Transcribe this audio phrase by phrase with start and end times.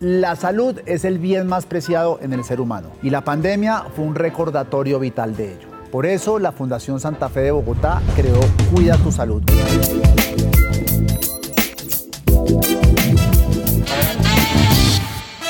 [0.00, 4.04] La salud es el bien más preciado en el ser humano y la pandemia fue
[4.04, 5.66] un recordatorio vital de ello.
[5.90, 8.38] Por eso la Fundación Santa Fe de Bogotá creó
[8.72, 9.42] Cuida tu Salud.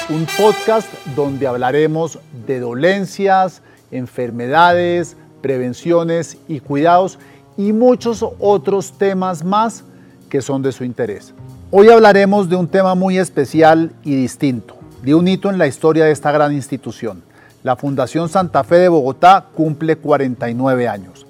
[0.08, 3.60] Un podcast donde hablaremos de dolencias,
[3.90, 7.19] enfermedades, prevenciones y cuidados
[7.58, 9.85] y muchos otros temas más
[10.30, 11.35] que son de su interés.
[11.71, 16.06] Hoy hablaremos de un tema muy especial y distinto, de un hito en la historia
[16.06, 17.23] de esta gran institución.
[17.62, 21.27] La Fundación Santa Fe de Bogotá cumple 49 años.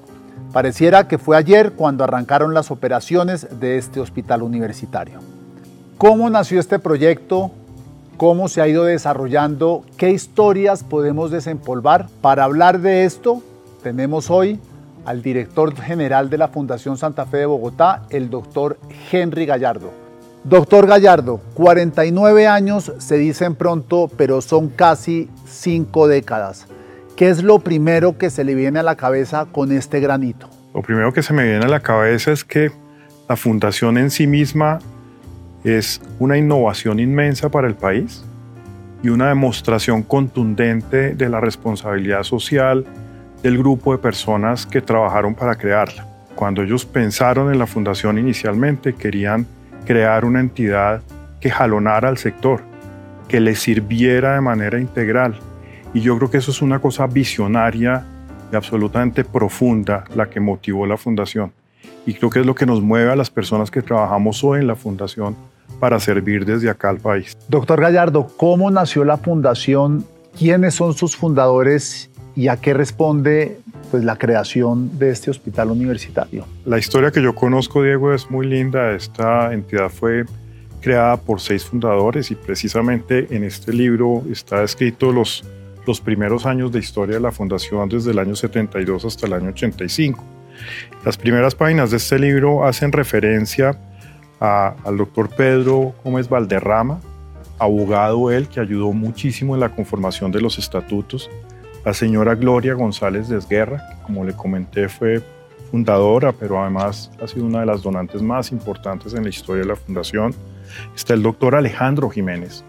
[0.53, 5.19] Pareciera que fue ayer cuando arrancaron las operaciones de este hospital universitario.
[5.97, 7.51] ¿Cómo nació este proyecto?
[8.17, 9.83] ¿Cómo se ha ido desarrollando?
[9.97, 12.07] ¿Qué historias podemos desempolvar?
[12.21, 13.43] Para hablar de esto,
[13.83, 14.61] tenemos hoy
[15.05, 18.79] al director general de la Fundación Santa Fe de Bogotá, el doctor
[19.11, 20.07] Henry Gallardo.
[20.45, 26.67] Doctor Gallardo, 49 años se dicen pronto, pero son casi cinco décadas.
[27.17, 30.49] ¿Qué es lo primero que se le viene a la cabeza con este granito?
[30.73, 32.71] Lo primero que se me viene a la cabeza es que
[33.29, 34.79] la fundación en sí misma
[35.65, 38.23] es una innovación inmensa para el país
[39.03, 42.87] y una demostración contundente de la responsabilidad social
[43.43, 46.07] del grupo de personas que trabajaron para crearla.
[46.35, 49.47] Cuando ellos pensaron en la fundación inicialmente, querían
[49.89, 51.01] crear una entidad
[51.41, 52.61] que jalonara al sector,
[53.27, 55.39] que le sirviera de manera integral.
[55.95, 58.05] Y yo creo que eso es una cosa visionaria
[58.53, 61.53] y absolutamente profunda la que motivó la fundación.
[62.05, 64.67] Y creo que es lo que nos mueve a las personas que trabajamos hoy en
[64.67, 65.35] la fundación
[65.81, 67.35] para servir desde acá al país.
[67.49, 70.05] Doctor Gallardo, ¿cómo nació la fundación?
[70.39, 73.59] ¿Quiénes son sus fundadores y a qué responde
[73.91, 76.45] pues, la creación de este hospital universitario.
[76.65, 78.93] La historia que yo conozco, Diego, es muy linda.
[78.93, 80.25] Esta entidad fue
[80.81, 85.45] creada por seis fundadores y precisamente en este libro está escrito los,
[85.87, 89.49] los primeros años de historia de la fundación desde el año 72 hasta el año
[89.51, 90.25] 85.
[91.05, 93.79] Las primeras páginas de este libro hacen referencia
[94.41, 97.01] al doctor Pedro Gómez Valderrama,
[97.59, 101.29] abogado él que ayudó muchísimo en la conformación de los estatutos,
[101.89, 105.23] la señora Gloria González Desguerra, que como le comenté fue
[105.71, 109.71] fundadora, pero además ha sido una de las donantes más importantes en la historia de
[109.71, 110.35] la fundación.
[110.95, 112.63] Está el doctor Alejandro Jiménez,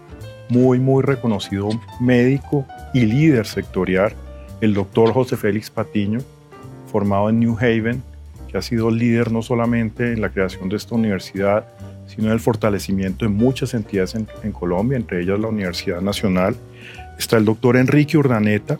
[0.48, 1.68] muy, muy reconocido
[2.00, 2.64] médico
[2.94, 4.14] y líder sectorial.
[4.62, 6.20] El doctor José Félix Patiño,
[6.90, 8.02] formado en New Haven,
[8.48, 11.66] que ha sido líder no solamente en la creación de esta universidad,
[12.06, 16.56] sino en el fortalecimiento de muchas entidades en, en Colombia, entre ellas la Universidad Nacional.
[17.18, 18.78] Está el doctor Enrique Urdaneta,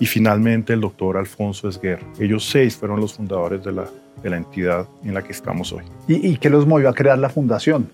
[0.00, 2.06] y finalmente el doctor Alfonso Esguerra.
[2.18, 3.86] Ellos seis fueron los fundadores de la,
[4.22, 5.84] de la entidad en la que estamos hoy.
[6.06, 7.88] ¿Y, qué los movió a crear la fundación?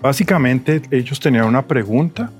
[0.00, 2.30] Básicamente ellos tenían una pregunta,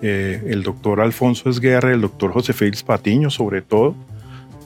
[0.00, 3.94] eh, el doctor Alfonso Esguerra y el doctor José Félix Patiño sobre todo,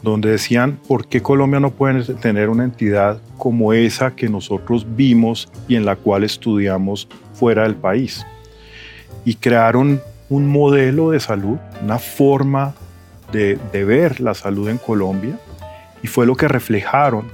[0.02, 5.48] donde decían, ¿por qué Colombia no puede tener una entidad como esa que nosotros vimos
[5.68, 8.26] y en la cual estudiamos fuera del país?
[9.24, 12.74] Y crearon un modelo de salud, una forma
[13.32, 15.38] de, ver la salud en Colombia
[16.02, 17.26] y fue lo que reflejaron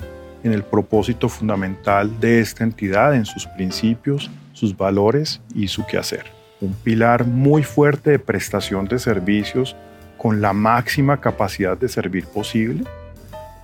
[0.44, 6.26] en el propósito fundamental de esta entidad, en sus principios, sus valores y su quehacer.
[6.60, 9.76] Un pilar muy fuerte de prestación de servicios
[10.16, 12.84] con la máxima capacidad de servir posible,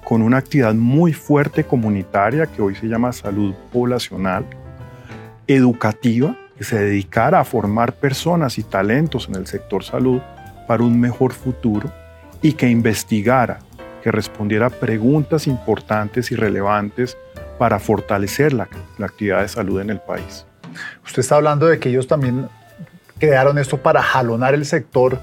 [0.05, 4.45] con una actividad muy fuerte comunitaria que hoy se llama salud poblacional,
[5.47, 10.21] educativa, que se dedicara a formar personas y talentos en el sector salud
[10.69, 11.91] para un mejor futuro
[12.45, 13.61] y que investigara,
[14.03, 17.17] que respondiera preguntas importantes y relevantes
[17.59, 18.69] para fortalecer la,
[19.03, 20.45] actividad de salud en el país.
[21.07, 22.51] Usted está hablando de que ellos también
[23.19, 25.19] crearon esto para jalonar el sector.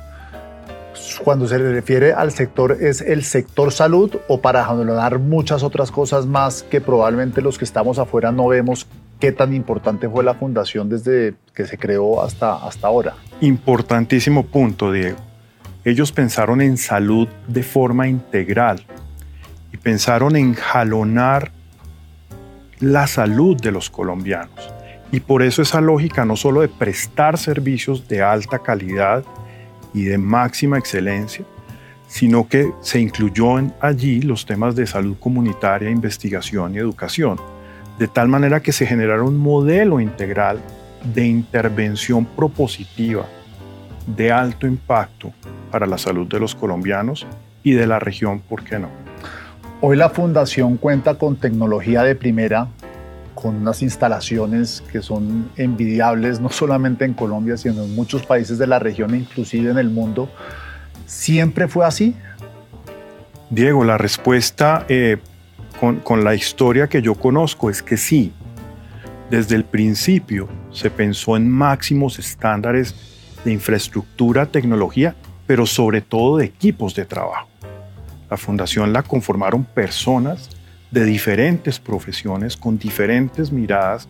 [1.23, 6.25] Cuando se refiere al sector, ¿es el sector salud o para jalonar muchas otras cosas
[6.25, 8.88] más que probablemente los que estamos afuera no vemos
[9.19, 13.13] qué tan importante fue la fundación desde que se creó hasta, hasta ahora?
[13.41, 15.31] Importantísimo punto, Diego.
[15.83, 18.86] Ellos pensaron en salud de forma integral
[19.74, 21.51] y pensaron en jalonar
[22.80, 24.72] la salud de los colombianos.
[25.12, 29.24] Y por eso esa lógica no solo de prestar servicios de alta calidad
[29.92, 31.45] y de máxima excelencia,
[32.07, 37.39] sino que se incluyó allí los temas de salud comunitaria, investigación y educación,
[37.98, 40.62] de tal manera que se generara un modelo integral
[41.16, 43.25] de intervención propositiva
[44.16, 45.31] de alto impacto
[45.72, 47.25] para la salud de los colombianos
[47.63, 48.90] y de la región, ¿por qué no?
[49.81, 52.68] Hoy la fundación cuenta con tecnología de primera
[53.34, 58.68] con unas instalaciones que son envidiables, no solamente en Colombia, sino en muchos países de
[58.68, 60.30] la región e inclusive en el mundo.
[61.08, 62.16] ¿Siempre fue así?
[63.50, 65.18] Diego, la respuesta eh,
[65.80, 68.31] con, con la historia que yo conozco es que sí.
[69.31, 73.11] Desde el principio se pensó en máximos estándares
[73.43, 75.15] de infraestructura, tecnología,
[75.47, 77.47] pero sobre todo de equipos de trabajo.
[78.29, 80.49] La fundación la conformaron personas
[80.91, 84.07] de diferentes profesiones, con diferentes miradas,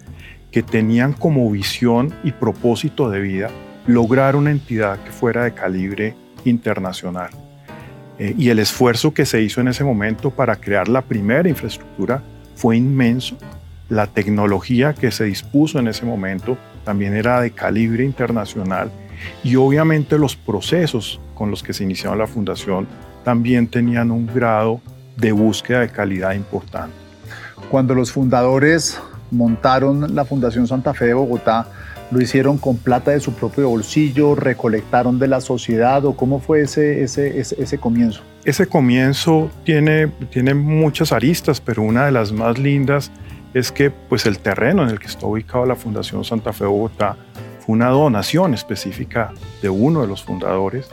[0.51, 3.49] que tenían como visión y propósito de vida
[3.87, 7.31] lograr una entidad que fuera de calibre internacional.
[8.19, 12.21] Eh, y el esfuerzo que se hizo en ese momento para crear la primera infraestructura
[12.55, 13.37] fue inmenso.
[13.89, 18.91] La tecnología que se dispuso en ese momento también era de calibre internacional
[19.43, 22.87] y obviamente los procesos con los que se inició la fundación
[23.23, 24.81] también tenían un grado
[25.17, 26.93] de búsqueda de calidad importante.
[27.69, 31.67] Cuando los fundadores montaron la Fundación Santa Fe de Bogotá,
[32.11, 34.35] ¿lo hicieron con plata de su propio bolsillo?
[34.35, 36.03] ¿Recolectaron de la sociedad?
[36.05, 38.21] ¿O cómo fue ese, ese, ese, comienzo?
[38.43, 43.11] Ese comienzo tiene, tiene muchas aristas, pero una de las más lindas
[43.53, 46.69] es que pues, el terreno en el que está ubicada la Fundación Santa Fe de
[46.69, 47.15] Bogotá
[47.65, 49.31] fue una donación específica
[49.61, 50.89] de uno de los fundadores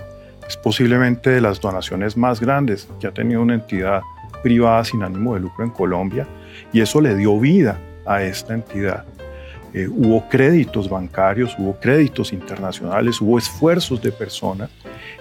[0.46, 4.02] es posiblemente de las donaciones más grandes que ha tenido una entidad
[4.42, 6.26] privada sin ánimo de lucro en Colombia
[6.72, 9.04] y eso le dio vida a esta entidad.
[9.74, 14.70] Eh, hubo créditos bancarios, hubo créditos internacionales, hubo esfuerzos de personas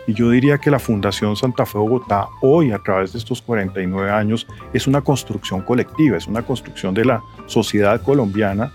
[0.06, 4.10] y yo diría que la Fundación Santa Fe Bogotá hoy a través de estos 49
[4.10, 8.72] años es una construcción colectiva, es una construcción de la sociedad colombiana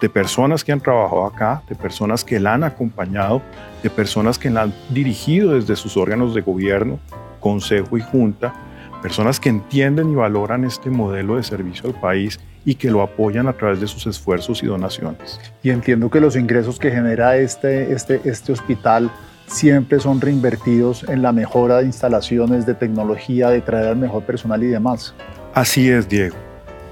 [0.00, 3.42] de personas que han trabajado acá, de personas que la han acompañado,
[3.82, 6.98] de personas que la han dirigido desde sus órganos de gobierno,
[7.40, 8.54] consejo y junta,
[9.02, 13.48] personas que entienden y valoran este modelo de servicio al país y que lo apoyan
[13.48, 15.40] a través de sus esfuerzos y donaciones.
[15.62, 19.10] Y entiendo que los ingresos que genera este, este, este hospital
[19.46, 24.62] siempre son reinvertidos en la mejora de instalaciones, de tecnología, de traer al mejor personal
[24.62, 25.14] y demás.
[25.54, 26.36] Así es, Diego.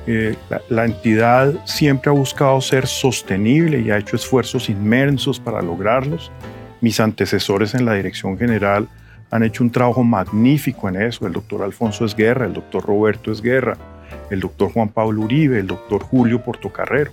[0.06, 0.36] Eh,
[0.68, 6.30] la, entidad siempre ha buscado ser sostenible y ha hecho esfuerzos inmensos para lograrlos.
[6.80, 8.88] Mis antecesores en la dirección general
[9.30, 11.26] han hecho un trabajo magnífico en eso.
[11.26, 13.76] El doctor Alfonso Esguerra, el doctor Roberto Esguerra,
[14.30, 17.10] el doctor Juan Pablo Uribe, el doctor Julio Portocarrero.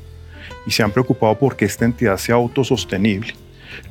[0.68, 3.34] Y se han preocupado porque esta entidad sea autosostenible.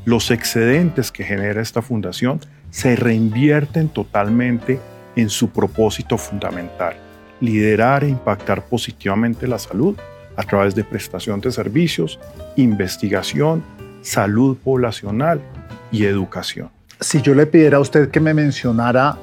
[0.04, 2.38] Los excedentes que genera esta fundación
[2.70, 4.78] se reinvierten totalmente
[5.16, 6.94] en su propósito fundamental
[7.42, 9.96] liderar e impactar positivamente la salud
[10.36, 12.18] a través de prestación de servicios,
[12.56, 13.62] investigación,
[14.00, 15.40] salud poblacional
[15.90, 16.70] y educación.
[17.00, 19.18] Si yo le pidiera a usted que me mencionara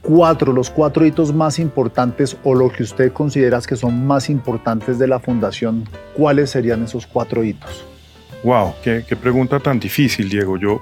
[0.00, 4.98] cuatro, los cuatro hitos más importantes o lo que usted considera que son más importantes
[4.98, 5.84] de la fundación,
[6.16, 7.84] ¿cuáles serían esos cuatro hitos?
[8.44, 10.56] Wow, qué, pregunta tan difícil, Diego.
[10.56, 10.80] Yo,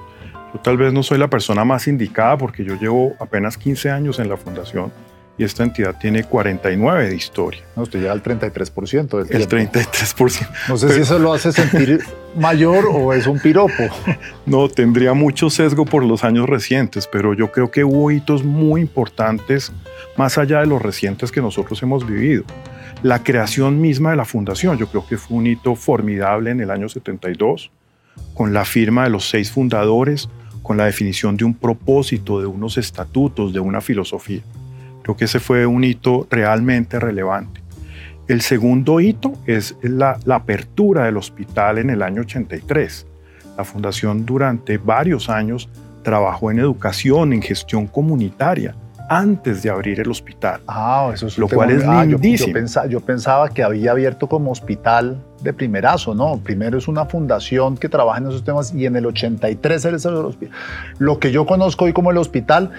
[0.53, 4.19] yo tal vez no soy la persona más indicada porque yo llevo apenas 15 años
[4.19, 4.93] en la fundación
[5.39, 7.63] y esta entidad tiene 49 de historia.
[7.77, 10.49] No, usted lleva el 33% del El 33%.
[10.69, 12.01] No sé si eso lo hace sentir
[12.37, 13.85] mayor o es un piropo.
[14.47, 18.81] No, tendría mucho sesgo por los años recientes, pero yo creo que hubo hitos muy
[18.81, 19.73] importantes
[20.17, 22.45] más allá de los recientes que nosotros hemos vivido.
[23.03, 26.71] La creación misma de la fundación, yo creo que fue un hito formidable en el
[26.71, 27.71] año 72,
[28.35, 30.31] con la firma de los seis fundadores,
[30.63, 34.43] con la definición de un propósito, de unos estatutos, de una filosofía.
[35.09, 37.63] Creo que ese fue un hito realmente relevante.
[38.27, 43.07] El segundo hito es la, apertura del hospital en el año 83.
[43.57, 45.71] La fundación durante varios años
[46.03, 48.75] trabajó en educación, en gestión comunitaria,
[49.09, 50.61] antes de abrir el hospital.
[50.69, 52.59] Ah, eso es lo cual es ah, lindísimo.
[52.91, 56.37] Yo, pensaba, que había abierto como hospital de primerazo, ¿no?
[56.37, 60.55] Primero es una fundación que trabaja en esos temas y en el 83 el hospital.
[60.99, 62.73] Lo que yo conozco hoy como el hospital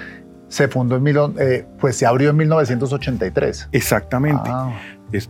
[0.49, 3.69] se fundó en, eh, pues se abrió en 1983.
[3.71, 4.49] Exactamente.
[4.51, 4.77] Ah.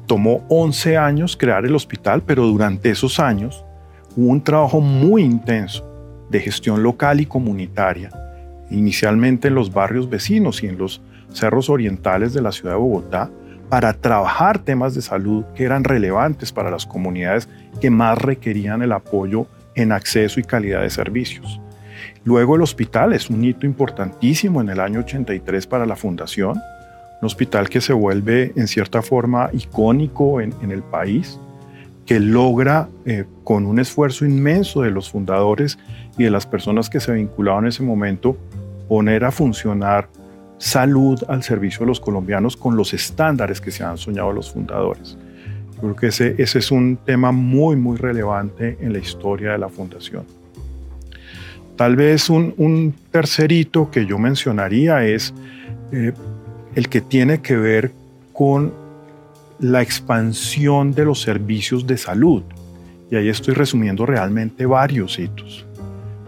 [0.06, 3.64] tomó 11 años crear el hospital, pero durante esos años
[4.16, 5.86] hubo un trabajo muy intenso
[6.30, 8.10] de gestión local y comunitaria,
[8.70, 13.30] inicialmente en los barrios vecinos y en los cerros orientales de la ciudad de Bogotá,
[13.70, 17.48] para trabajar temas de salud que eran relevantes para las comunidades
[17.80, 19.46] que más requerían el apoyo
[19.76, 21.62] en acceso y calidad de servicios.
[22.30, 26.62] Luego el hospital es un hito importantísimo en el año 83 para la fundación,
[27.22, 31.40] un hospital que se vuelve en cierta forma icónico en, el país,
[32.06, 35.80] que logra eh, con un esfuerzo inmenso de los fundadores
[36.20, 38.38] y de las personas que se vinculaban en ese momento
[38.88, 40.08] poner a funcionar
[40.60, 45.18] salud al servicio de los colombianos con los estándares que se han soñado los fundadores.
[45.82, 50.39] Creo que ese es un tema muy, muy relevante en la historia de la fundación.
[51.80, 55.34] Tal vez un, un tercerito que yo mencionaría es
[55.94, 56.12] eh,
[56.76, 57.94] el que tiene que ver
[58.34, 58.74] con
[59.62, 62.44] la expansión de los servicios de salud.
[63.10, 65.66] Y ahí estoy resumiendo realmente varios hitos.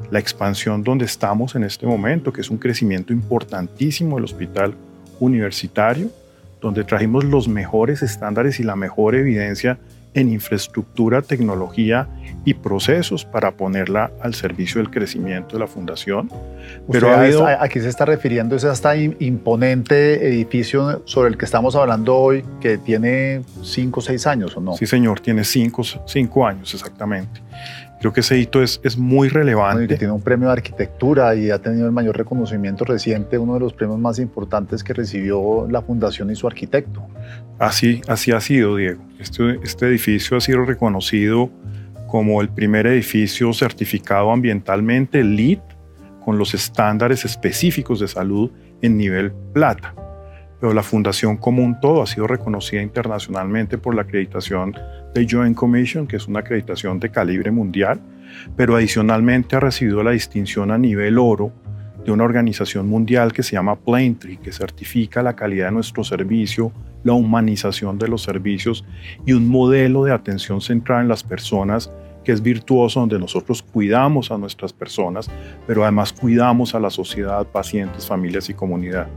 [0.09, 4.73] La expansión donde estamos en este momento, que es un crecimiento importantísimo del hospital
[5.19, 6.09] universitario,
[6.61, 9.77] donde trajimos los mejores estándares y la mejor evidencia
[10.13, 12.07] en infraestructura, tecnología
[12.43, 16.29] y procesos para ponerla al servicio del crecimiento de la fundación.
[16.91, 17.13] Pero
[17.59, 22.43] aquí se está refiriendo es a este imponente edificio sobre el que estamos hablando hoy,
[22.59, 24.75] que tiene cinco o seis años, ¿o no?
[24.75, 27.41] Sí, señor, tiene cinco, cinco años exactamente.
[28.01, 29.95] Creo que ese hito es, es muy relevante.
[29.95, 33.73] tiene un premio de arquitectura y ha tenido el mayor reconocimiento reciente, uno de los
[33.73, 37.07] premios más importantes que recibió la fundación y su arquitecto.
[37.59, 39.03] Así, así ha sido, Diego.
[39.19, 41.51] Este, este edificio ha sido reconocido
[42.07, 45.59] como el primer edificio certificado ambientalmente LEED
[46.25, 48.49] con los estándares específicos de salud
[48.81, 49.93] en nivel plata.
[50.61, 54.73] Pero la fundación como un todo ha sido reconocida internacionalmente por la acreditación
[55.13, 57.99] de Joint Commission, que es una acreditación de calibre mundial,
[58.55, 61.51] pero adicionalmente ha recibido la distinción a nivel oro
[62.05, 66.71] de una organización mundial que se llama Plaintree, que certifica la calidad de nuestro servicio,
[67.03, 68.85] la humanización de los servicios
[69.25, 71.91] y un modelo de atención centrada en las personas
[72.23, 75.29] que es virtuoso, donde nosotros cuidamos a nuestras personas,
[75.65, 79.07] pero además cuidamos a la sociedad, pacientes, familias y comunidad.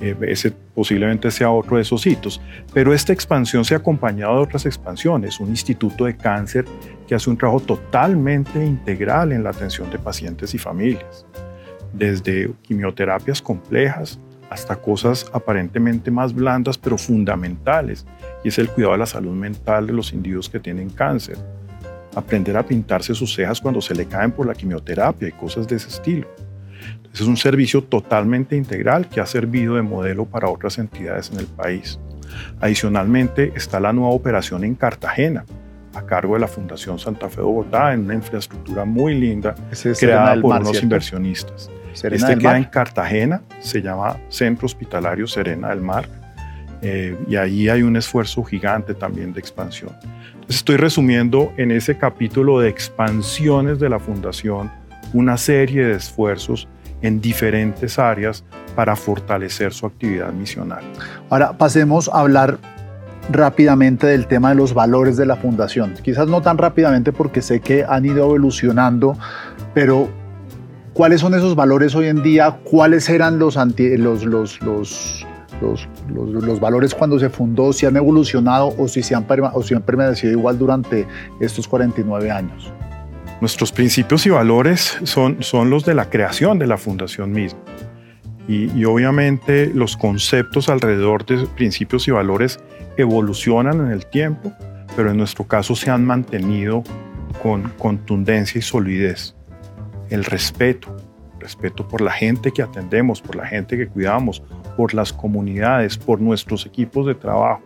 [0.00, 2.40] Eh, ese posiblemente sea otro de esos hitos.
[2.72, 5.40] Pero esta expansión se ha acompañado de otras expansiones.
[5.40, 6.64] Un instituto de cáncer
[7.06, 11.26] que hace un trabajo totalmente integral en la atención de pacientes y familias.
[11.92, 18.06] Desde quimioterapias complejas hasta cosas aparentemente más blandas pero fundamentales.
[18.44, 21.36] Y es el cuidado de la salud mental de los individuos que tienen cáncer.
[22.14, 25.76] Aprender a pintarse sus cejas cuando se le caen por la quimioterapia y cosas de
[25.76, 26.26] ese estilo
[27.12, 31.46] es un servicio totalmente integral que ha servido de modelo para otras entidades en el
[31.46, 31.98] país.
[32.60, 35.44] Adicionalmente está la nueva operación en Cartagena,
[35.94, 39.54] a cargo de la Fundación Santa Fe de Bogotá, en una infraestructura muy linda
[39.98, 41.70] creada por unos inversionistas.
[41.92, 46.08] este queda en Cartagena, se llama Centro Hospitalario Serena del Mar,
[46.82, 49.90] eh, y ahí hay un esfuerzo gigante también de expansión.
[50.48, 54.70] estoy resumiendo en ese capítulo de expansiones de la Fundación
[55.12, 56.68] una serie de esfuerzos
[57.02, 60.82] en diferentes áreas para fortalecer su actividad misional.
[61.30, 62.58] Ahora pasemos a hablar
[63.30, 65.94] rápidamente del tema de los valores de la fundación.
[66.02, 69.16] Quizás no tan rápidamente porque sé que han ido evolucionando,
[69.74, 70.08] pero
[70.94, 72.58] ¿cuáles son esos valores hoy en día?
[72.64, 75.26] ¿Cuáles eran los, los, los,
[75.60, 77.72] los, los, valores cuando se fundó?
[77.72, 81.06] ¿Si han evolucionado o se o si han permanecido igual durante
[81.40, 82.72] estos 49 años?
[83.40, 87.60] Nuestros principios y valores son, son los de la creación de la fundación misma.
[88.48, 92.58] Y, obviamente los conceptos alrededor de principios y valores
[92.96, 94.52] evolucionan en el tiempo,
[94.96, 96.82] pero en nuestro caso se han mantenido
[97.42, 99.36] con contundencia y solidez.
[100.08, 100.96] El respeto,
[101.38, 104.42] respeto por la gente que atendemos, por la gente que cuidamos,
[104.78, 107.62] por las comunidades, por nuestros equipos de trabajo.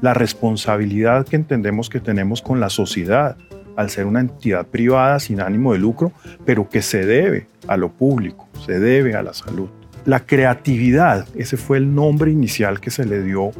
[0.00, 3.36] La responsabilidad que entendemos que tenemos con la sociedad,
[3.78, 6.10] al ser una entidad privada sin ánimo de lucro,
[6.44, 9.68] pero que se debe a lo público, se debe a la salud.
[10.04, 13.52] La creatividad, ese fue el nombre inicial que se le dio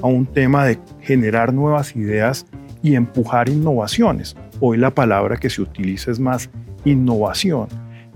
[0.00, 2.46] a un tema de generar nuevas ideas
[2.84, 4.36] y empujar innovaciones.
[4.60, 6.50] Hoy la palabra que se utiliza es más
[6.84, 7.66] innovación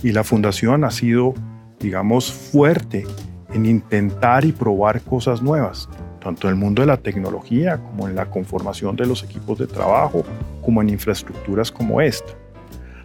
[0.01, 1.35] y la fundación ha sido,
[1.81, 3.05] digamos, fuerte
[3.53, 5.89] en intentar y probar cosas nuevas
[6.29, 9.67] tanto en el mundo de la tecnología como en la conformación de los equipos de
[9.67, 10.25] trabajo,
[10.63, 12.35] como en infraestructuras como esta.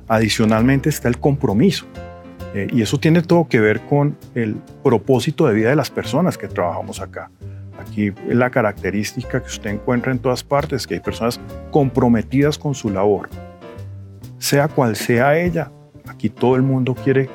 [0.09, 1.85] Adicionalmente está el compromiso,
[2.53, 6.37] eh, y eso tiene todo que ver con el propósito de vida de las personas
[6.37, 7.31] que trabajamos acá.
[7.79, 11.39] Aquí la característica que usted encuentra en todas partes, que hay personas
[11.71, 13.29] comprometidas con su labor.
[14.37, 15.71] Sea cual sea ella,
[16.09, 17.29] aquí todo el mundo quiere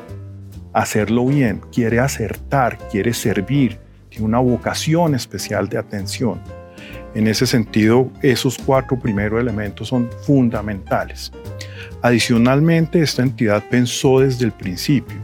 [0.75, 3.88] hacerlo bien, quiere acertar, quiere servir,
[4.21, 6.41] una vocación especial de atención.
[7.15, 11.33] En ese sentido, esos cuatro primeros elementos son fundamentales.
[12.03, 15.17] Adicionalmente, esta entidad pensó desde el principio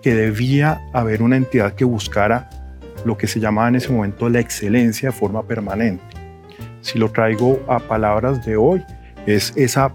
[0.00, 2.48] que debía haber una entidad que buscara
[3.04, 6.04] lo que se llamaba en ese momento la excelencia de forma permanente.
[6.80, 8.82] Si lo traigo a palabras de hoy,
[9.26, 9.94] es esa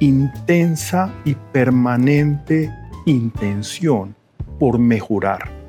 [0.00, 2.70] intensa y permanente
[3.06, 4.14] intención
[4.58, 5.61] por mejorar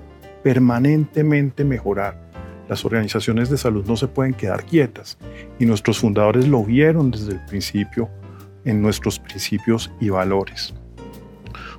[0.44, 2.22] permanentemente mejorar
[2.70, 5.18] Las organizaciones de salud no se pueden quedar quietas
[5.60, 8.10] y nuestros fundadores lo vieron desde el principio
[8.64, 10.74] en nuestros principios y valores.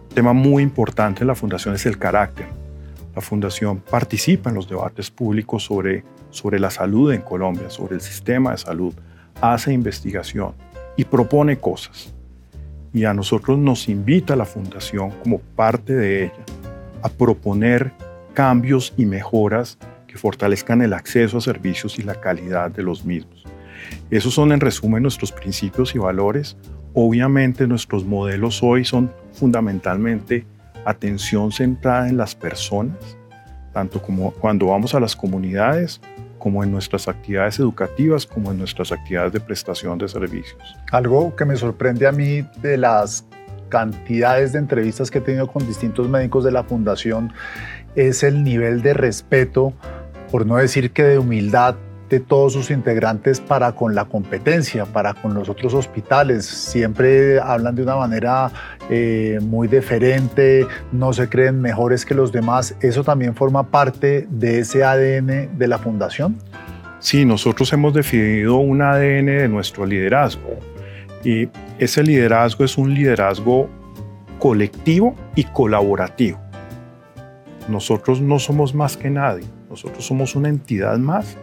[0.03, 2.47] Un tema muy importante en la fundación es el carácter.
[3.17, 8.01] La fundación participa en los debates públicos sobre, sobre la salud en Colombia, sobre el
[8.01, 8.93] sistema de salud,
[9.41, 10.53] hace investigación
[10.97, 12.13] y propone cosas.
[12.93, 16.45] Y a nosotros nos invita la fundación como parte de ella
[17.03, 17.93] a proponer
[18.35, 23.45] cambios y mejoras que fortalezcan el acceso a servicios y la calidad de los mismos.
[24.11, 26.57] Esos son en resumen nuestros principios y valores.
[26.93, 30.47] Obviamente nuestros modelos hoy son fundamentalmente
[30.85, 33.17] atención centrada en las personas,
[33.73, 36.01] tanto como cuando vamos a las comunidades,
[36.39, 40.77] como en nuestras actividades educativas, como en nuestras actividades de prestación de servicios.
[40.93, 43.25] Algo que me sorprende a mí de las
[43.71, 47.33] cantidades de entrevistas que he tenido con distintos médicos de la fundación
[47.97, 49.73] es el nivel de respeto,
[50.31, 51.77] por no decir que de humildad
[52.11, 56.45] de todos sus integrantes para con la competencia, para con los otros hospitales.
[56.45, 58.51] Siempre hablan de una manera
[58.91, 62.77] eh, muy diferente, no se creen mejores que los demás.
[62.81, 66.37] ¿Eso también forma parte de ese ADN de la fundación?
[67.01, 70.59] Sí, nosotros hemos definido un ADN de nuestro liderazgo
[71.23, 71.49] y
[71.79, 73.69] ese liderazgo es un liderazgo
[74.39, 76.44] colectivo y colaborativo.
[77.69, 81.37] Nosotros no somos más que nadie, nosotros somos una entidad más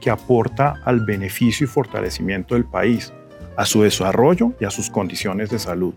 [0.00, 3.12] que aporta al beneficio y fortalecimiento del país,
[3.56, 5.94] a su desarrollo y a sus condiciones de salud.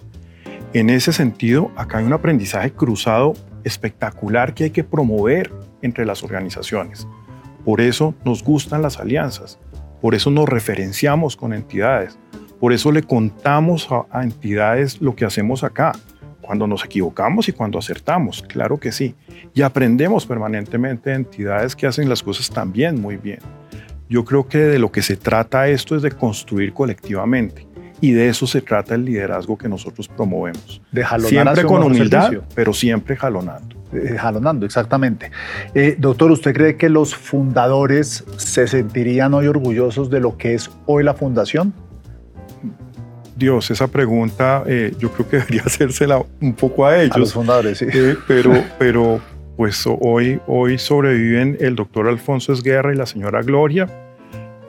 [0.73, 5.51] En ese sentido, acá hay un aprendizaje cruzado espectacular que hay que promover
[5.81, 7.07] entre las organizaciones.
[7.63, 9.59] Por eso nos gustan las alianzas,
[10.01, 12.19] por eso nos referenciamos con entidades,
[12.59, 15.93] por eso le contamos a, entidades lo que hacemos acá,
[16.45, 19.15] cuando nos equivocamos y cuando acertamos, claro que sí.
[19.53, 23.39] Y aprendemos permanentemente de entidades que hacen las cosas también muy bien.
[24.07, 27.67] Yo creo que de lo que se trata esto es de construir colectivamente.
[28.01, 30.81] Y de eso se trata el liderazgo que nosotros promovemos.
[30.91, 33.75] De jalonar siempre con humildad, pero siempre jalonando.
[33.93, 35.31] Eh, jalonando, exactamente.
[35.73, 40.69] Eh, doctor, ¿usted cree que los fundadores se sentirían hoy orgullosos de lo que es
[40.85, 41.73] hoy la fundación?
[43.35, 47.15] Dios, esa pregunta eh, yo creo que debería hacérsela un poco a ellos.
[47.15, 47.87] A los fundadores, sí.
[48.27, 49.21] pero, pero
[49.57, 53.87] pues hoy, hoy sobreviven el doctor Alfonso Esguerra y la señora Gloria.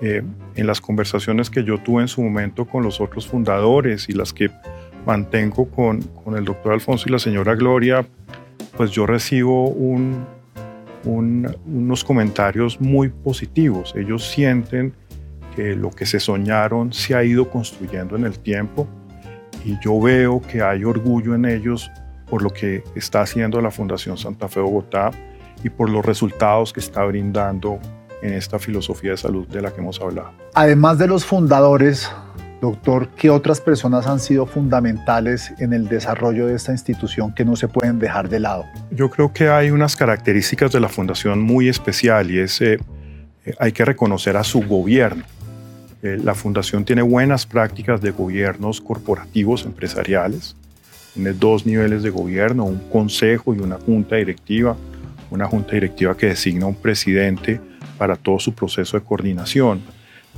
[0.03, 0.23] Eh,
[0.57, 4.35] en las conversaciones que yo tuve en su momento con los otros fundadores y las
[4.35, 4.51] que
[5.07, 8.07] mantengo con, con el doctor Alfonso y la señora Gloria,
[8.77, 10.27] pues yo recibo un,
[11.05, 13.95] unos comentarios muy positivos.
[13.97, 14.93] Ellos sienten
[15.57, 18.87] que lo que se soñaron se ha ido construyendo en el tiempo
[19.64, 21.90] y yo veo que hay orgullo en ellos
[22.29, 25.11] por lo que está haciendo la Fundación Santa Fe Bogotá
[25.64, 27.81] y por los resultados que está brindando
[28.23, 30.31] en esta filosofía de salud de la que hemos hablado.
[30.55, 32.11] Además de los fundadores,
[32.61, 37.57] doctor, ¿qué otras personas han sido fundamentales en el desarrollo de esta institución que no
[37.57, 38.64] se pueden dejar de lado?
[38.90, 42.79] Yo creo que hay unas características de la fundación muy especial y es eh,
[43.59, 45.25] hay que reconocer a su gobierno.
[46.03, 50.57] Eh, la fundación tiene buenas prácticas de gobiernos corporativos empresariales
[51.17, 54.77] tiene dos niveles de gobierno, un consejo y una junta directiva.
[55.31, 57.59] Una junta directiva que designa un presidente
[57.97, 59.81] para todo su proceso de coordinación.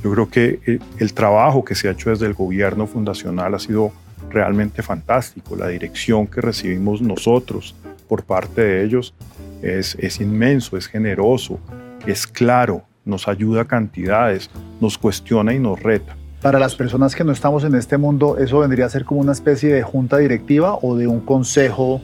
[0.04, 3.58] Yo creo que eh, el trabajo que se ha hecho desde el gobierno fundacional ha
[3.58, 3.92] sido
[4.30, 5.56] realmente fantástico.
[5.56, 7.74] La dirección que recibimos nosotros
[8.08, 9.14] por parte de ellos
[9.60, 11.58] es, es inmenso, es generoso,
[12.06, 16.16] es claro, nos ayuda a cantidades, nos cuestiona y nos reta.
[16.42, 19.32] Para las personas que no estamos en este mundo, ¿eso vendría a ser como una
[19.32, 22.00] especie de junta directiva o de un consejo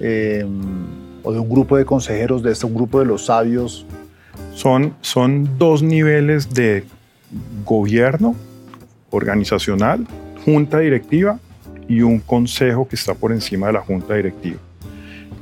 [0.00, 0.48] em,
[1.22, 3.84] o de un grupo de consejeros, de este, un grupo de los sabios?
[4.54, 6.84] Son, son dos niveles de
[7.66, 8.34] gobierno
[9.10, 10.06] organizacional,
[10.46, 11.38] junta directiva
[11.88, 14.58] y un consejo que está por encima de la junta directiva.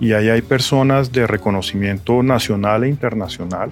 [0.01, 3.71] Y ahí hay personas de reconocimiento nacional e internacional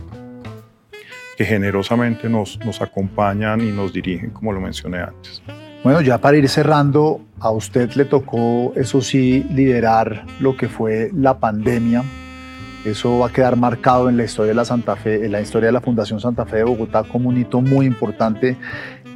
[1.36, 5.42] que generosamente nos, nos acompañan y nos dirigen, como lo mencioné antes.
[5.84, 11.10] Bueno, ya para ir cerrando, a usted le tocó, eso sí, liderar lo que fue
[11.14, 12.02] la pandemia.
[12.86, 15.66] Eso va a quedar marcado en la historia de la Santa Fe, en la historia
[15.66, 18.56] de la Fundación Santa Fe de Bogotá como un hito muy importante.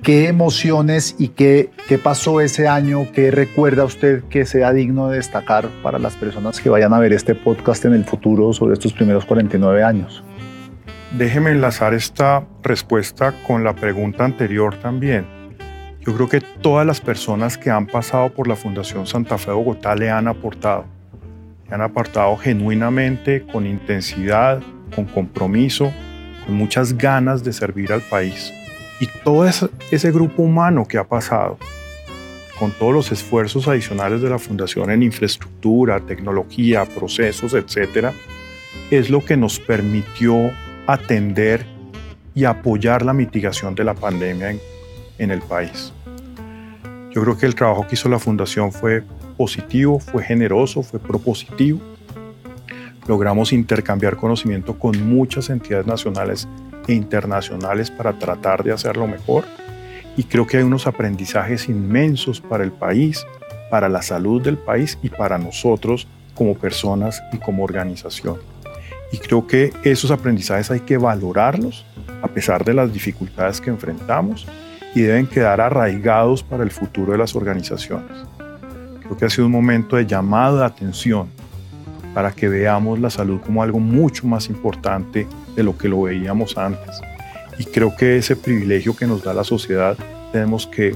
[0.02, 3.06] ¿Qué emociones y qué, qué pasó ese año?
[3.14, 7.14] ¿Qué recuerda usted que sea digno de destacar para las personas que vayan a ver
[7.14, 10.22] este podcast en el futuro sobre estos primeros 49 años?
[11.16, 15.26] Déjeme enlazar esta respuesta con la pregunta anterior también.
[16.04, 19.56] Yo creo que todas las personas que han pasado por la Fundación Santa Fe de
[19.56, 20.84] Bogotá le han aportado.
[21.66, 24.60] Le han aportado genuinamente, con intensidad,
[24.94, 25.90] con compromiso,
[26.44, 28.52] con muchas ganas de servir al país.
[29.00, 31.56] Y todo ese, grupo humano que ha pasado,
[32.58, 38.12] con todos los esfuerzos adicionales de la Fundación en infraestructura, tecnología, procesos, etcétera,
[38.90, 40.52] es lo que nos permitió
[40.88, 41.66] atender
[42.34, 44.56] y apoyar la mitigación de la pandemia
[45.18, 45.92] en, el país.
[47.10, 49.04] Yo creo que el trabajo que hizo la Fundación fue
[49.36, 51.78] positivo, fue generoso, fue propositivo.
[53.06, 56.48] Logramos intercambiar conocimiento con muchas entidades nacionales
[56.86, 59.44] e internacionales para tratar de hacerlo mejor.
[60.16, 63.26] Y creo que hay unos aprendizajes inmensos para el país,
[63.70, 68.38] para la salud del país y para nosotros como personas y como organización.
[69.12, 71.84] Y creo que esos aprendizajes hay que valorarlos
[72.22, 74.46] a pesar de las dificultades que enfrentamos
[74.94, 78.10] y deben quedar arraigados para el futuro de las organizaciones.
[79.00, 81.28] Creo que ha sido un momento de llamado de atención
[82.14, 86.58] para que veamos la salud como algo mucho más importante de lo que lo veíamos
[86.58, 87.00] antes.
[87.58, 89.96] Y creo que ese privilegio que nos da la sociedad
[90.32, 90.94] tenemos que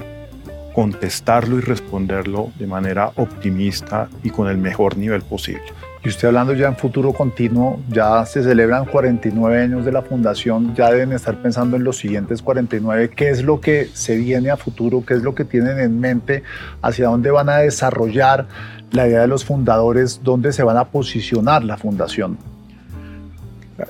[0.75, 5.62] contestarlo y responderlo de manera optimista y con el mejor nivel posible.
[6.04, 10.74] Y usted hablando ya en futuro continuo, ya se celebran 49 años de la fundación,
[10.74, 14.56] ya deben estar pensando en los siguientes 49, qué es lo que se viene a
[14.56, 16.42] futuro, qué es lo que tienen en mente,
[16.82, 18.48] hacia dónde van a desarrollar
[18.90, 22.36] la idea de los fundadores, dónde se van a posicionar la fundación.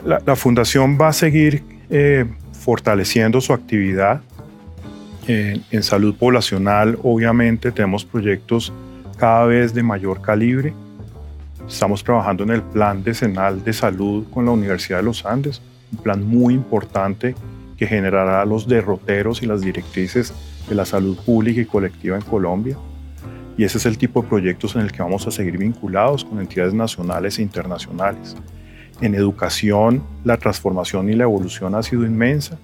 [0.04, 4.20] La, fundación va a seguir eh, fortaleciendo su actividad
[5.26, 6.98] en, en salud poblacional.
[7.02, 8.70] Obviamente tenemos proyectos
[9.16, 10.74] cada vez de mayor calibre
[11.68, 15.98] Estamos trabajando en el plan decenal de salud con la Universidad de los Andes, un
[15.98, 17.34] plan muy importante
[17.76, 20.34] que generará los derroteros y las directrices
[20.68, 22.76] de la salud pública y colectiva en Colombia.
[23.56, 26.40] Y ese es el tipo de proyectos en el que vamos a seguir vinculados con
[26.40, 28.36] entidades nacionales e internacionales.
[29.00, 32.58] En educación, la transformación y la evolución ha sido inmensa.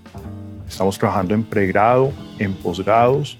[0.68, 3.38] Estamos trabajando en pregrado, en posgrados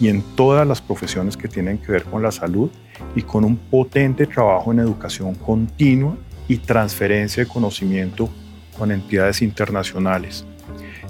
[0.00, 2.70] y en todas las profesiones que tienen que ver con la salud
[3.14, 6.16] y con un potente trabajo en educación continua
[6.48, 8.28] y transferencia de conocimiento
[8.78, 10.44] con entidades internacionales.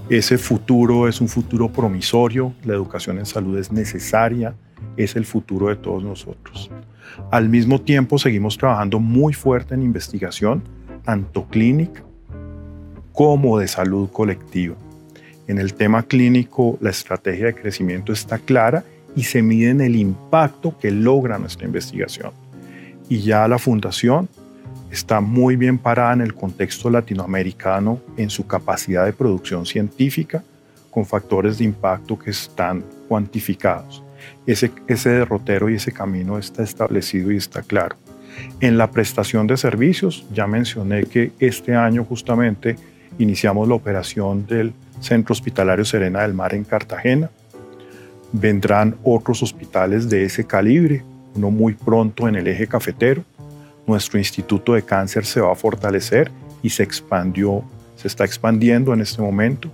[0.08, 4.54] Ese futuro es un futuro promisorio, la educación en salud es necesaria,
[4.96, 6.70] es el futuro de todos nosotros.
[7.30, 10.62] Al mismo tiempo seguimos trabajando muy fuerte en investigación,
[11.04, 12.02] tanto clínica
[13.12, 14.74] como de salud colectiva.
[15.46, 18.84] En el tema clínico, la estrategia de crecimiento está clara
[19.16, 22.32] y se mide en el impacto que logra nuestra investigación.
[23.08, 24.28] Y ya la fundación
[24.90, 30.42] está muy bien parada en el contexto latinoamericano en su capacidad de producción científica
[30.90, 34.02] con factores de impacto que están cuantificados.
[34.46, 37.96] Ese, ese derrotero y ese camino está establecido y está claro.
[38.60, 42.76] En la prestación de servicios, ya mencioné que este año justamente
[43.18, 47.30] iniciamos la operación del Centro Hospitalario Serena del Mar en Cartagena,
[48.34, 51.04] vendrán otros hospitales de ese calibre,
[51.36, 53.22] uno muy pronto en el eje cafetero.
[53.86, 57.62] Nuestro Instituto de Cáncer se va a fortalecer y se expandió,
[57.94, 59.70] se está expandiendo en este momento.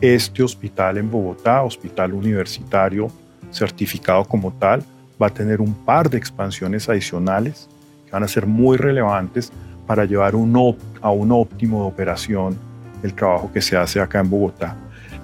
[0.00, 3.10] Este hospital en Bogotá, hospital universitario
[3.50, 4.84] certificado como tal,
[5.20, 7.68] va a tener un par de expansiones adicionales
[8.04, 9.50] que van a ser muy relevantes
[9.86, 12.56] para llevar a un óptimo de operación
[13.02, 14.76] el trabajo que se hace acá en Bogotá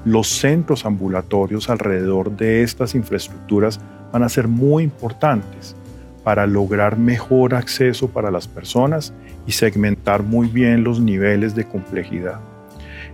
[0.04, 3.80] los centros ambulatorios alrededor de estas infraestructuras
[4.12, 5.76] van a ser muy importantes
[6.24, 9.12] para lograr mejor acceso para las personas
[9.46, 12.40] y segmentar muy bien los niveles de complejidad.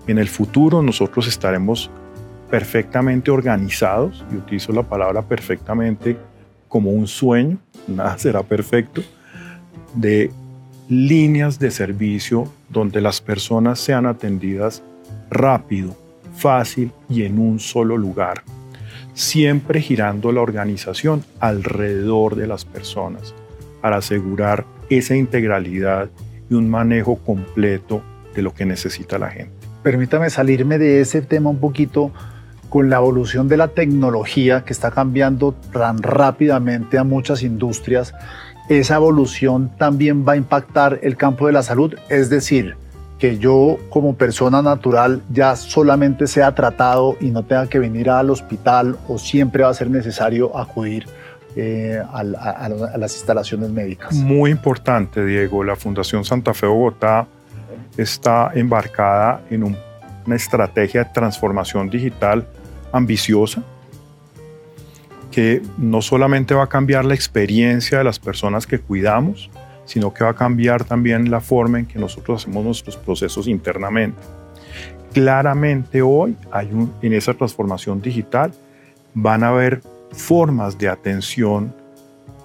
[0.06, 1.90] En el futuro nosotros estaremos
[2.50, 6.16] perfectamente organizados, y utilizo la palabra perfectamente
[6.68, 9.02] como un sueño, nada será perfecto,
[9.94, 10.30] de
[10.88, 14.82] líneas de servicio donde las personas sean atendidas
[15.30, 15.94] rápido,
[16.38, 18.42] fácil y en un solo lugar,
[19.14, 23.34] siempre girando la organización alrededor de las personas
[23.80, 26.08] para asegurar esa integralidad
[26.48, 28.02] y un manejo completo
[28.34, 29.52] de lo que necesita la gente.
[29.82, 32.12] Permítame salirme de ese tema un poquito
[32.68, 38.14] con la evolución de la tecnología que está cambiando tan rápidamente a muchas industrias.
[38.68, 42.76] Esa evolución también va a impactar el campo de la salud, es decir,
[43.18, 48.30] que yo como persona natural ya solamente sea tratado y no tenga que venir al
[48.30, 51.06] hospital o siempre va a ser necesario acudir
[51.56, 54.14] eh, a, las instalaciones médicas.
[54.14, 55.64] Muy importante, Diego.
[55.64, 57.26] La Fundación Santa Fe Bogotá
[57.96, 62.46] está embarcada en una estrategia de transformación digital
[62.92, 63.62] ambiciosa
[65.32, 69.50] que no solamente va a cambiar la experiencia de las personas que cuidamos,
[69.88, 74.20] sino que va a cambiar también la forma en que nosotros hacemos nuestros procesos internamente.
[75.14, 76.68] claramente hoy hay
[77.00, 78.52] en esa transformación digital
[79.14, 79.80] van a haber
[80.12, 81.74] formas de atención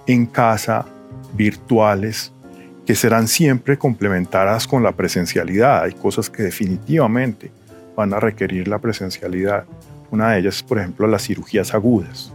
[0.06, 0.86] en casa
[1.34, 2.32] virtuales
[2.86, 5.82] que serán siempre complementadas con la presencialidad.
[5.82, 7.50] Hay cosas que definitivamente
[7.94, 9.64] van a requerir la presencialidad.
[10.10, 12.32] Una de ellas es, por ejemplo, las cirugías agudas.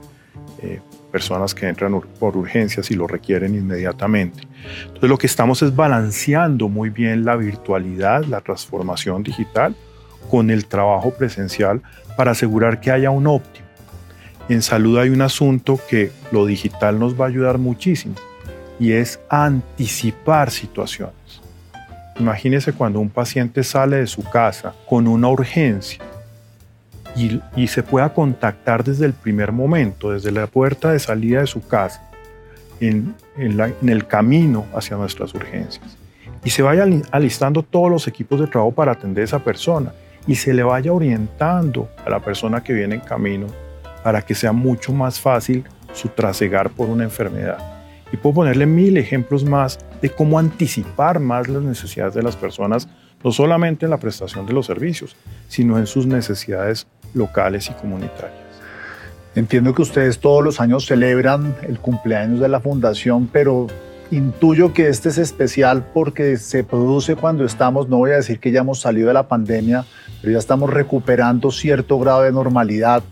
[0.61, 0.79] Eh,
[1.11, 4.43] personas que entran por urgencias y lo requieren inmediatamente.
[4.83, 9.75] Entonces lo que estamos es balanceando muy bien la virtualidad, la transformación digital
[10.29, 11.81] con el trabajo presencial
[12.15, 13.67] para asegurar que haya un óptimo.
[14.49, 18.15] En salud hay un asunto que lo digital nos va a ayudar muchísimo
[18.79, 21.13] y es anticipar situaciones.
[22.19, 26.03] Imagínese cuando un paciente sale de su casa con una urgencia
[27.15, 31.65] y, se pueda contactar desde el primer momento, desde la puerta de salida de su
[31.67, 32.09] casa,
[32.79, 35.97] en, en el camino hacia nuestras urgencias.
[36.43, 39.91] Y se vaya alistando todos los equipos de trabajo para atender a esa persona
[40.25, 43.47] y se le vaya orientando a la persona que viene en camino
[44.03, 47.57] para que sea mucho más fácil su trasegar por una enfermedad.
[48.11, 52.87] Y puedo ponerle mil ejemplos más de cómo anticipar más las necesidades de las personas,
[53.23, 55.15] no solamente en la prestación de los servicios,
[55.47, 58.49] sino en sus necesidades locales y comunitarias.
[59.35, 63.67] Entiendo que ustedes todos los años celebran el cumpleaños de la fundación, pero
[64.11, 68.51] intuyo que este es especial porque se produce cuando estamos, no voy a decir que
[68.51, 69.85] ya hemos salido de la pandemia,
[70.21, 73.03] pero ya estamos recuperando cierto grado de normalidad,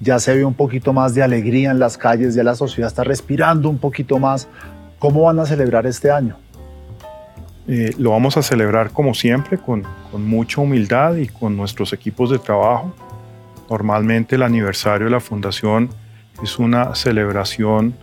[0.00, 3.04] ya se ve un poquito más de alegría en las calles, ya la sociedad está
[3.04, 4.48] respirando un poquito más.
[4.98, 6.36] ¿Cómo van a celebrar este año?
[7.68, 12.30] Eh, lo vamos a celebrar como siempre, con, con mucha humildad y con nuestros equipos
[12.30, 12.92] de trabajo.
[13.70, 15.90] Normalmente el aniversario de la fundación
[16.42, 17.94] es una celebración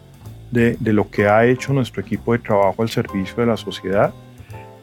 [0.50, 4.14] de, lo que ha hecho nuestro equipo de trabajo al servicio de la sociedad.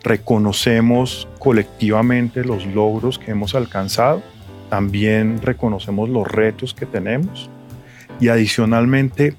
[0.03, 4.23] Reconocemos colectivamente los logros que hemos alcanzado,
[4.69, 7.49] también reconocemos los retos que tenemos
[8.21, 9.37] y adicionalmente,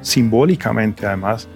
[0.00, 1.48] simbólicamente además,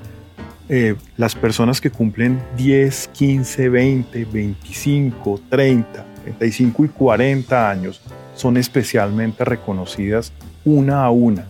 [0.69, 8.01] eh, las personas que cumplen 10, 15, 20, 25, 30, 35 y 40 años
[8.35, 10.33] son especialmente reconocidas
[10.65, 11.47] una a una,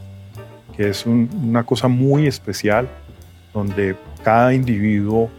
[0.77, 2.89] que es una cosa muy especial
[3.53, 5.31] donde cada individuo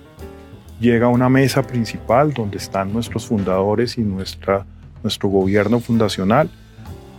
[0.80, 4.66] llega a una mesa principal donde están nuestros fundadores y nuestra,
[5.02, 6.50] nuestro gobierno fundacional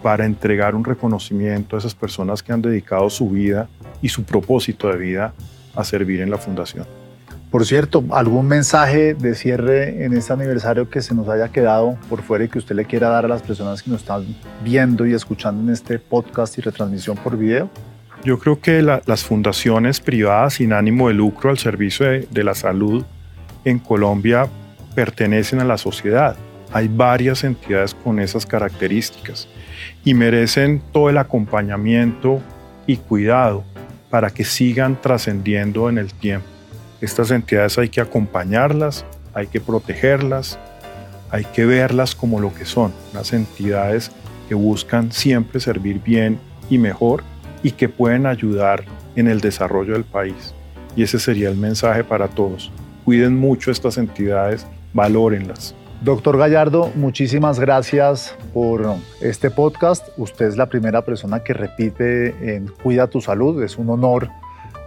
[0.02, 3.68] para entregar un reconocimiento a esas personas que han dedicado su vida
[4.02, 5.32] y su propósito de vida
[5.74, 7.03] a servir en la fundación.
[7.54, 12.20] Por cierto, ¿algún mensaje de cierre en este aniversario que se nos haya quedado por
[12.20, 14.26] fuera y que usted le quiera dar a las personas que nos están
[14.64, 17.70] viendo y escuchando en este podcast y retransmisión por video?
[18.24, 22.54] Yo creo que las fundaciones privadas sin ánimo de lucro al servicio de, de la
[22.54, 23.04] salud
[23.64, 24.48] en Colombia
[24.96, 26.34] pertenecen a la sociedad.
[26.72, 29.46] Hay varias entidades con esas características
[30.04, 32.40] y merecen todo el acompañamiento
[32.88, 33.62] y cuidado
[34.10, 36.53] para que sigan trascendiendo en el tiempo.
[37.04, 40.58] Estas entidades hay que acompañarlas, hay que protegerlas,
[41.30, 44.10] hay que verlas como lo que son, unas entidades
[44.48, 46.40] que buscan siempre servir bien
[46.70, 47.22] y mejor
[47.62, 48.84] y que pueden ayudar
[49.16, 50.54] en el desarrollo del país.
[50.96, 52.72] Y ese sería el mensaje para todos.
[53.04, 55.74] Cuiden mucho estas entidades, valórenlas.
[56.00, 60.08] Doctor Gallardo, muchísimas gracias por este podcast.
[60.16, 63.62] Usted es la primera persona que repite en Cuida tu salud.
[63.62, 64.30] Es un honor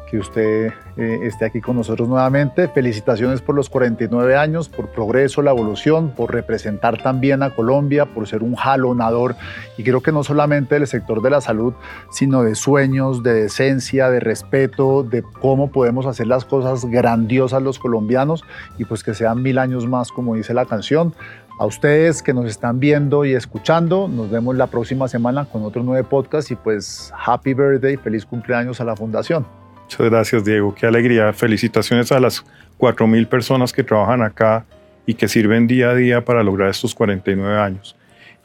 [0.10, 2.67] que usted eh, esté aquí con nosotros nuevamente.
[2.67, 8.28] Felicitaciones por los 49 años, por progreso, la evolución, por representar también a Colombia, por
[8.28, 9.36] ser un jalonador.
[9.78, 11.74] Y creo que no solamente del sector de la salud,
[12.10, 17.80] sino de sueños, de decencia, de respeto, de cómo podemos hacer las cosas grandiosas los
[17.80, 18.43] colombianos
[18.78, 21.13] y pues que sean mil años más, como dice la canción.
[21.60, 25.82] A ustedes que nos están viendo y escuchando, nos vemos la próxima semana con otro
[25.82, 29.66] nuevo podcast y pues happy birthday, feliz cumpleaños a la fundación.
[29.88, 30.76] Muchas gracias, Diego.
[30.76, 31.32] Qué alegría.
[31.32, 32.43] Felicitaciones a las
[32.78, 34.65] 4.000 personas que trabajan acá
[35.06, 37.95] y que sirven día a día para lograr estos 49 años.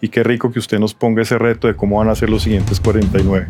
[0.00, 2.44] Y qué rico que usted nos ponga ese reto de cómo van a ser los
[2.44, 3.48] siguientes 49.